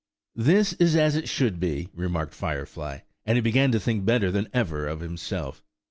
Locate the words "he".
3.37-3.41